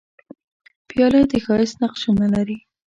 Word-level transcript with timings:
پیاله 0.87 1.21
ښايسته 1.45 1.79
نقشونه 1.81 2.27
لري. 2.35 2.57